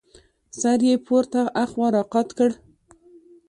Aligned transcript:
سر 0.59 0.79
يې 0.87 0.95
پورته 1.05 1.39
خوا 1.71 1.87
راقات 1.95 2.29
کړ. 2.37 2.51